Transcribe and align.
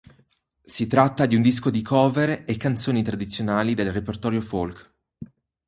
Si 0.65 0.87
tratta 0.87 1.27
di 1.27 1.35
un 1.35 1.43
disco 1.43 1.69
di 1.69 1.83
cover 1.83 2.41
e 2.47 2.57
canzoni 2.57 3.03
tradizionali 3.03 3.75
del 3.75 3.91
repertorio 3.91 4.41
folk. 4.41 4.93